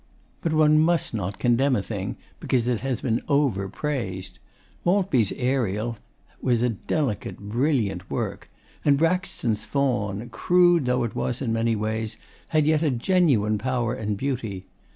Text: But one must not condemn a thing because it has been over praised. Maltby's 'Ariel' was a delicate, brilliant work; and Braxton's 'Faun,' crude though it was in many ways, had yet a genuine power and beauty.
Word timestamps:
But 0.41 0.51
one 0.51 0.79
must 0.79 1.13
not 1.13 1.37
condemn 1.37 1.75
a 1.75 1.83
thing 1.83 2.15
because 2.39 2.67
it 2.67 2.79
has 2.79 3.01
been 3.01 3.21
over 3.27 3.69
praised. 3.69 4.39
Maltby's 4.83 5.31
'Ariel' 5.33 5.97
was 6.41 6.63
a 6.63 6.69
delicate, 6.69 7.37
brilliant 7.37 8.09
work; 8.09 8.49
and 8.83 8.97
Braxton's 8.97 9.63
'Faun,' 9.63 10.27
crude 10.31 10.87
though 10.87 11.03
it 11.03 11.13
was 11.13 11.39
in 11.39 11.53
many 11.53 11.75
ways, 11.75 12.17
had 12.47 12.65
yet 12.65 12.81
a 12.81 12.89
genuine 12.89 13.59
power 13.59 13.93
and 13.93 14.17
beauty. 14.17 14.65